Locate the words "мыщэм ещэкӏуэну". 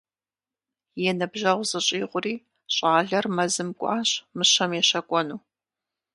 4.35-5.37